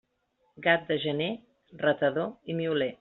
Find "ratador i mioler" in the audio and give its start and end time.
1.85-2.91